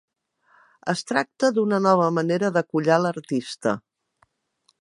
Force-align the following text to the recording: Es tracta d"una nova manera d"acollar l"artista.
Es 0.93 1.03
tracta 1.11 1.51
d"una 1.57 1.79
nova 1.87 2.09
manera 2.17 2.51
d"acollar 2.57 2.99
l"artista. 3.03 3.79